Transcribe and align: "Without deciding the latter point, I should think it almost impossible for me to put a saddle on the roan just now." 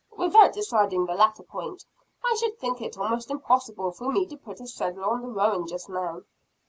"Without 0.17 0.53
deciding 0.53 1.05
the 1.05 1.13
latter 1.13 1.43
point, 1.43 1.85
I 2.25 2.35
should 2.39 2.57
think 2.57 2.81
it 2.81 2.97
almost 2.97 3.29
impossible 3.29 3.91
for 3.91 4.11
me 4.11 4.25
to 4.25 4.35
put 4.35 4.59
a 4.59 4.65
saddle 4.65 5.03
on 5.05 5.21
the 5.21 5.27
roan 5.27 5.67
just 5.67 5.89
now." 5.89 6.23